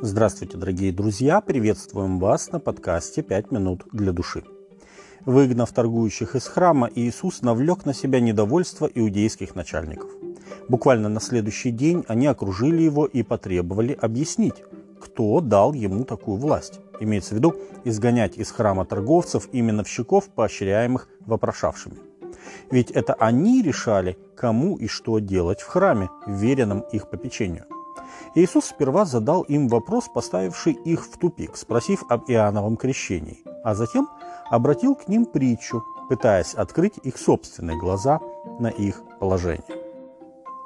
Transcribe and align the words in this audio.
Здравствуйте, 0.00 0.56
дорогие 0.56 0.92
друзья! 0.92 1.40
Приветствуем 1.40 2.20
вас 2.20 2.52
на 2.52 2.60
подкасте 2.60 3.20
«Пять 3.20 3.50
минут 3.50 3.84
для 3.92 4.12
души». 4.12 4.44
Выгнав 5.26 5.72
торгующих 5.72 6.36
из 6.36 6.46
храма, 6.46 6.88
Иисус 6.94 7.42
навлек 7.42 7.84
на 7.84 7.92
себя 7.92 8.20
недовольство 8.20 8.86
иудейских 8.86 9.56
начальников. 9.56 10.08
Буквально 10.68 11.08
на 11.08 11.20
следующий 11.20 11.72
день 11.72 12.04
они 12.06 12.28
окружили 12.28 12.80
его 12.80 13.06
и 13.06 13.24
потребовали 13.24 13.92
объяснить, 13.92 14.62
кто 15.00 15.40
дал 15.40 15.72
ему 15.72 16.04
такую 16.04 16.36
власть. 16.36 16.78
Имеется 17.00 17.34
в 17.34 17.38
виду 17.38 17.56
изгонять 17.82 18.38
из 18.38 18.52
храма 18.52 18.84
торговцев 18.84 19.48
и 19.50 19.60
миновщиков, 19.60 20.28
поощряемых 20.28 21.08
вопрошавшими. 21.26 21.96
Ведь 22.70 22.92
это 22.92 23.14
они 23.14 23.62
решали, 23.62 24.16
кому 24.36 24.76
и 24.76 24.86
что 24.86 25.18
делать 25.18 25.60
в 25.60 25.66
храме, 25.66 26.08
веренном 26.24 26.82
их 26.92 27.10
попечению– 27.10 27.64
Иисус 28.34 28.66
сперва 28.66 29.04
задал 29.04 29.42
им 29.42 29.68
вопрос, 29.68 30.08
поставивший 30.08 30.72
их 30.72 31.04
в 31.04 31.18
тупик, 31.18 31.56
спросив 31.56 32.04
об 32.08 32.30
Иоанновом 32.30 32.76
крещении, 32.76 33.38
а 33.64 33.74
затем 33.74 34.08
обратил 34.50 34.94
к 34.94 35.08
ним 35.08 35.26
притчу, 35.26 35.82
пытаясь 36.08 36.54
открыть 36.54 36.98
их 37.02 37.18
собственные 37.18 37.78
глаза 37.78 38.20
на 38.60 38.68
их 38.68 39.02
положение. 39.20 39.76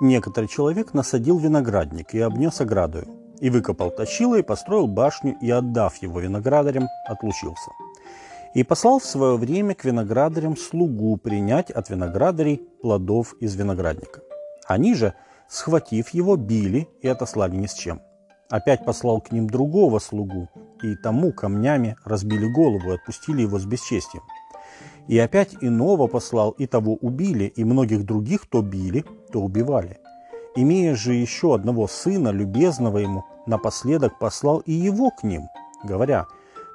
Некоторый 0.00 0.48
человек 0.48 0.94
насадил 0.94 1.38
виноградник 1.38 2.14
и 2.14 2.20
обнес 2.20 2.60
оградою, 2.60 3.06
и 3.40 3.50
выкопал 3.50 3.90
точило, 3.90 4.36
и 4.36 4.42
построил 4.42 4.86
башню, 4.86 5.36
и, 5.40 5.50
отдав 5.50 5.96
его 6.02 6.20
виноградарям, 6.20 6.88
отлучился. 7.06 7.70
И 8.54 8.64
послал 8.64 8.98
в 8.98 9.04
свое 9.04 9.36
время 9.36 9.74
к 9.74 9.84
виноградарям 9.84 10.56
слугу 10.56 11.16
принять 11.16 11.70
от 11.70 11.88
виноградарей 11.88 12.62
плодов 12.82 13.34
из 13.40 13.54
виноградника. 13.54 14.20
Они 14.66 14.94
же– 14.94 15.14
Схватив 15.52 16.08
его, 16.14 16.36
били 16.36 16.88
и 17.02 17.08
отослали 17.08 17.54
ни 17.56 17.66
с 17.66 17.74
чем. 17.74 18.00
Опять 18.48 18.86
послал 18.86 19.20
к 19.20 19.32
ним 19.32 19.50
другого 19.50 19.98
слугу, 19.98 20.48
и 20.82 20.96
тому 20.96 21.30
камнями 21.30 21.94
разбили 22.06 22.50
голову 22.50 22.90
и 22.90 22.94
отпустили 22.94 23.42
его 23.42 23.58
с 23.58 23.66
бесчестием. 23.66 24.22
И 25.08 25.18
опять 25.18 25.54
иного 25.60 26.06
послал, 26.06 26.52
и 26.52 26.66
того 26.66 26.94
убили, 26.94 27.44
и 27.44 27.64
многих 27.64 28.06
других 28.06 28.46
то 28.46 28.62
били, 28.62 29.04
то 29.30 29.42
убивали. 29.42 29.98
Имея 30.56 30.96
же 30.96 31.12
еще 31.12 31.54
одного 31.54 31.86
сына, 31.86 32.30
любезного 32.30 32.96
ему, 32.96 33.26
напоследок 33.46 34.18
послал 34.18 34.60
и 34.60 34.72
его 34.72 35.10
к 35.10 35.22
ним, 35.22 35.42
говоря, 35.84 36.28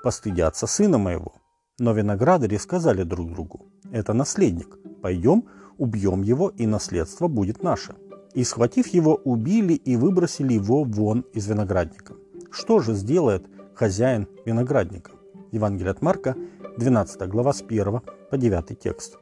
«Постыдятся 0.03 0.67
сына 0.67 0.99
моего». 0.99 1.33
Но 1.79 1.93
виноградари 1.93 2.57
сказали 2.57 3.01
друг 3.01 3.31
другу, 3.31 3.71
«Это 3.91 4.13
наследник, 4.13 4.77
пойдем, 5.01 5.45
убьем 5.79 6.21
его, 6.21 6.49
и 6.49 6.67
наследство 6.67 7.27
будет 7.27 7.63
наше» 7.63 7.95
и, 8.33 8.43
схватив 8.43 8.87
его, 8.87 9.15
убили 9.15 9.73
и 9.73 9.95
выбросили 9.95 10.53
его 10.53 10.83
вон 10.83 11.25
из 11.33 11.47
виноградника. 11.47 12.13
Что 12.51 12.79
же 12.79 12.93
сделает 12.93 13.45
хозяин 13.73 14.27
виноградника? 14.45 15.11
Евангелие 15.51 15.91
от 15.91 16.01
Марка, 16.01 16.35
12 16.77 17.27
глава 17.29 17.53
с 17.53 17.61
1 17.61 18.01
по 18.29 18.37
9 18.37 18.79
текст. 18.79 19.17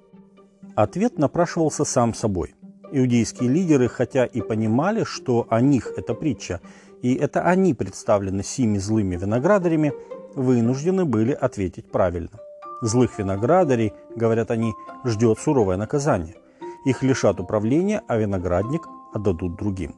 Ответ 0.75 1.17
напрашивался 1.17 1.85
сам 1.85 2.13
собой. 2.13 2.55
Иудейские 2.91 3.49
лидеры, 3.49 3.87
хотя 3.87 4.25
и 4.25 4.41
понимали, 4.41 5.03
что 5.03 5.47
о 5.49 5.61
них 5.61 5.91
эта 5.97 6.13
притча, 6.13 6.61
и 7.01 7.13
это 7.15 7.41
они 7.43 7.73
представлены 7.73 8.43
сими 8.43 8.77
злыми 8.77 9.15
виноградарями, 9.15 9.93
вынуждены 10.35 11.05
были 11.05 11.31
ответить 11.31 11.91
правильно. 11.91 12.39
Злых 12.81 13.17
виноградарей, 13.17 13.93
говорят 14.15 14.51
они, 14.51 14.73
ждет 15.05 15.39
суровое 15.39 15.77
наказание. 15.77 16.35
Их 16.85 17.01
лишат 17.01 17.39
управления, 17.39 18.01
а 18.07 18.17
виноградник 18.17 18.87
отдадут 19.15 19.55
другим. 19.55 19.95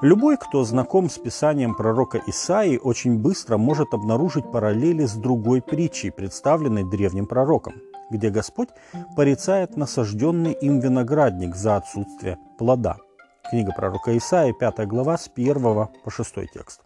Любой, 0.00 0.36
кто 0.36 0.64
знаком 0.64 1.08
с 1.08 1.18
писанием 1.18 1.74
пророка 1.74 2.20
Исаии, 2.26 2.76
очень 2.76 3.18
быстро 3.18 3.56
может 3.56 3.94
обнаружить 3.94 4.50
параллели 4.50 5.04
с 5.04 5.14
другой 5.14 5.62
притчей, 5.62 6.10
представленной 6.10 6.82
древним 6.82 7.26
пророком, 7.26 7.74
где 8.10 8.30
Господь 8.30 8.68
порицает 9.16 9.76
насажденный 9.76 10.52
им 10.52 10.80
виноградник 10.80 11.54
за 11.54 11.76
отсутствие 11.76 12.38
плода. 12.58 12.96
Книга 13.48 13.72
пророка 13.72 14.16
Исаии, 14.16 14.52
5 14.52 14.88
глава, 14.88 15.18
с 15.18 15.30
1 15.32 15.54
по 15.62 16.10
6 16.10 16.34
текст. 16.52 16.80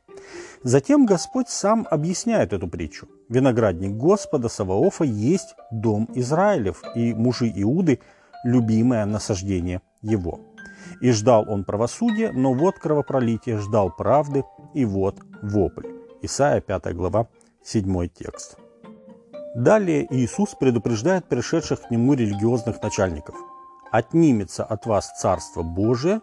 Затем 0.63 1.07
Господь 1.07 1.49
сам 1.49 1.87
объясняет 1.91 2.53
эту 2.53 2.69
притчу. 2.69 3.09
Виноградник 3.29 3.93
Господа 3.93 4.49
Саваофа 4.49 5.05
есть 5.05 5.55
дом 5.71 6.09
Израилев, 6.15 6.83
и 6.95 7.15
мужи 7.15 7.51
Иуды– 7.55 8.01
любимое 8.45 9.05
насаждение 9.07 9.81
его. 10.03 10.41
И 11.01 11.11
ждал 11.11 11.45
он 11.49 11.65
правосудия, 11.65 12.33
но 12.33 12.55
вот 12.55 12.79
кровопролитие, 12.79 13.59
ждал 13.59 13.91
правды, 13.91 14.45
и 14.75 14.85
вот 14.85 15.17
вопль. 15.43 15.89
Исайя 16.23 16.61
5 16.61 16.95
глава, 16.95 17.29
7 17.63 18.09
текст. 18.09 18.57
Далее 19.55 20.07
Иисус 20.11 20.55
предупреждает 20.55 21.27
пришедших 21.27 21.83
к 21.83 21.91
Нему 21.91 22.15
религиозных 22.15 22.83
начальников. 22.83 23.37
«Отнимется 23.91 24.65
от 24.65 24.87
вас 24.87 25.19
Царство 25.21 25.63
Божие, 25.63 26.21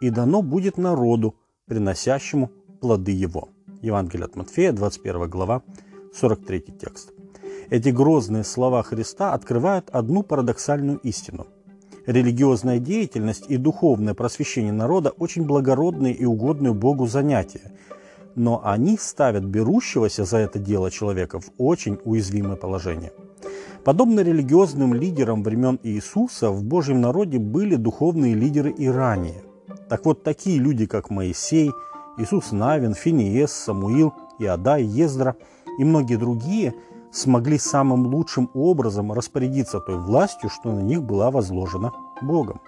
и 0.00 0.10
дано 0.10 0.42
будет 0.42 0.76
народу, 0.76 1.34
приносящему 1.66 2.50
плоды 2.80 3.12
Его». 3.12 3.48
Евангелие 3.82 4.26
от 4.26 4.36
Матфея, 4.36 4.72
21 4.72 5.28
глава, 5.28 5.62
43 6.14 6.60
текст. 6.78 7.12
Эти 7.70 7.88
грозные 7.88 8.44
слова 8.44 8.82
Христа 8.82 9.32
открывают 9.32 9.90
одну 9.90 10.22
парадоксальную 10.22 10.98
истину– 10.98 11.46
Религиозная 12.06 12.78
деятельность 12.78 13.46
и 13.48 13.56
духовное 13.56 14.14
просвещение 14.14 14.72
народа 14.72 15.10
очень 15.10 15.42
благородные 15.42 16.14
и 16.14 16.24
угодные 16.24 16.72
Богу 16.72 17.06
занятия, 17.06 17.72
но 18.36 18.60
они 18.64 18.96
ставят 18.96 19.44
берущегося 19.44 20.24
за 20.24 20.38
это 20.38 20.60
дело 20.60 20.90
человека 20.90 21.40
в 21.40 21.50
очень 21.58 21.98
уязвимое 22.04 22.54
положение. 22.54 23.12
Подобно 23.84 24.20
религиозным 24.20 24.94
лидерам 24.94 25.42
времен 25.42 25.80
Иисуса, 25.82 26.50
в 26.50 26.62
Божьем 26.62 27.00
народе 27.00 27.38
были 27.38 27.74
духовные 27.74 28.34
лидеры 28.34 28.70
и 28.70 28.86
ранее. 28.86 29.42
Так 29.88 30.04
вот, 30.04 30.22
такие 30.22 30.58
люди, 30.58 30.86
как 30.86 31.10
Моисей, 31.10 31.72
Иисус 32.18 32.52
Навин, 32.52 32.94
Финиес, 32.94 33.50
Самуил, 33.50 34.14
Иодай, 34.38 34.84
Ездра 34.84 35.36
и 35.78 35.84
многие 35.84 36.16
другие– 36.16 36.72
смогли 37.16 37.58
самым 37.58 38.06
лучшим 38.06 38.50
образом 38.54 39.12
распорядиться 39.12 39.80
той 39.80 39.96
властью, 39.96 40.50
что 40.50 40.70
на 40.72 40.80
них 40.80 41.02
была 41.02 41.30
возложена 41.30 41.92
Богом. 42.20 42.60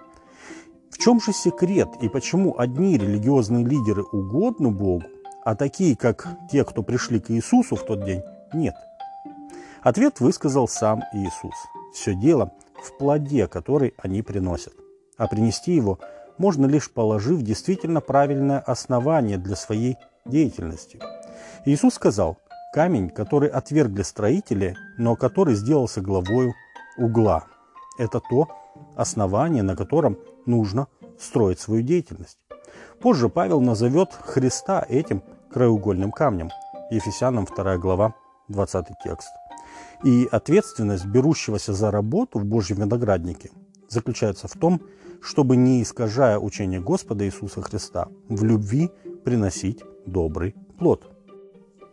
В 0.89 0.97
чем 0.97 1.21
же 1.21 1.33
секрет 1.33 1.89
и 2.01 2.09
почему 2.09 2.57
одни 2.57 2.97
религиозные 2.97 3.63
лидеры 3.63 4.03
угодны 4.03 4.71
Богу, 4.71 5.03
а 5.45 5.55
такие, 5.55 5.95
как 5.95 6.27
те, 6.51 6.63
кто 6.65 6.81
пришли 6.83 7.19
к 7.19 7.29
Иисусу 7.29 7.75
в 7.75 7.85
тот 7.85 8.03
день, 8.03 8.21
нет? 8.53 8.73
Ответ 9.81 10.19
высказал 10.19 10.67
сам 10.67 11.03
Иисус. 11.13 11.55
Все 11.93 12.13
дело 12.15 12.51
в 12.83 12.97
плоде, 12.97 13.47
который 13.47 13.93
они 13.97 14.21
приносят. 14.21 14.73
А 15.17 15.27
принести 15.27 15.73
его 15.73 15.99
можно 16.37 16.65
лишь 16.65 16.91
положив 16.91 17.41
действительно 17.41 18.01
правильное 18.01 18.59
основание 18.59 19.37
для 19.37 19.55
своей 19.55 19.97
деятельности. 20.25 20.99
Иисус 21.65 21.93
сказал– 21.93 22.37
Камень, 22.71 23.09
который 23.09 23.49
отвергли 23.49 24.03
строители, 24.03 24.77
но 24.97 25.15
который 25.15 25.55
сделался 25.55 26.01
главою 26.01 26.53
угла. 26.97 27.45
Это 27.97 28.19
то 28.19 28.47
основание, 28.95 29.63
на 29.63 29.75
котором 29.75 30.19
нужно 30.45 30.87
строить 31.19 31.59
свою 31.59 31.81
деятельность. 31.81 32.37
Позже 33.01 33.27
Павел 33.27 33.59
назовет 33.59 34.13
Христа 34.13 34.85
этим 34.87 35.23
краеугольным 35.51 36.11
камнем. 36.11 36.51
Ефесянам 36.91 37.45
2 37.45 37.77
глава, 37.77 38.13
20 38.49 38.85
текст. 39.03 39.29
И 40.03 40.27
ответственность 40.31 41.05
берущегося 41.05 41.73
за 41.73 41.89
работу 41.89 42.37
в 42.37 42.45
Божьем 42.45 42.77
винограднике 42.77 43.49
заключается 43.89 44.47
в 44.47 44.53
том, 44.53 44.81
чтобы, 45.21 45.55
не 45.57 45.81
искажая 45.81 46.37
учение 46.37 46.79
Господа 46.79 47.25
Иисуса 47.25 47.63
Христа, 47.63 48.09
в 48.27 48.43
любви 48.43 48.91
приносить 49.25 49.83
добрый 50.05 50.55
плод. 50.77 51.18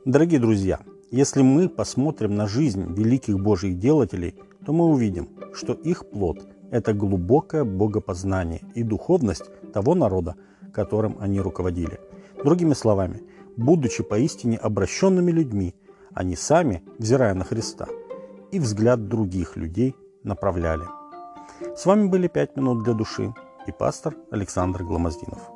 Дорогие 0.07 0.39
друзья, 0.39 0.79
если 1.11 1.43
мы 1.43 1.69
посмотрим 1.69 2.37
на 2.37 2.47
жизнь 2.47 2.95
великих 2.95 3.41
Божьих 3.41 3.81
делателей, 3.81 4.37
то 4.65 4.73
мы 4.73 4.85
увидим, 4.85 5.29
что 5.53 5.73
их 5.73 6.09
плод– 6.09 6.47
это 6.71 6.93
глубокое 6.93 7.65
богопознание 7.65 8.61
и 8.77 8.85
духовность 8.85 9.51
того 9.73 9.97
народа, 9.97 10.37
которым 10.73 11.17
они 11.19 11.41
руководили. 11.41 11.99
Другими 12.45 12.75
словами, 12.75 13.25
будучи 13.57 14.05
поистине 14.05 14.59
обращенными 14.59 15.33
людьми, 15.33 15.75
они 16.15 16.37
сами, 16.37 16.85
взирая 16.99 17.35
на 17.35 17.43
Христа, 17.43 17.89
и 18.53 18.61
взгляд 18.61 19.09
других 19.09 19.57
людей 19.57 19.97
направляли. 20.23 20.85
С 21.77 21.85
вами 21.85 22.07
были 22.07 22.29
«Пять 22.29 22.57
минут 22.57 22.85
для 22.85 22.95
души» 22.95 23.35
и 23.67 23.73
пастор 23.73 24.15
Александр 24.31 24.85
Гломоздинов. 24.85 25.56